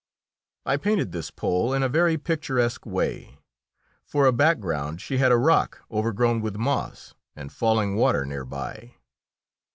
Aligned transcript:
I 0.65 0.77
painted 0.77 1.11
this 1.11 1.29
Pole 1.29 1.75
in 1.75 1.83
a 1.83 1.87
very 1.87 2.17
picturesque 2.17 2.87
way: 2.87 3.37
for 4.03 4.25
a 4.25 4.33
background 4.33 4.99
she 4.99 5.19
had 5.19 5.31
a 5.31 5.37
rock 5.37 5.83
overgrown 5.91 6.41
with 6.41 6.55
moss, 6.55 7.13
and 7.35 7.51
falling 7.53 7.95
water 7.95 8.25
nearby. 8.25 8.95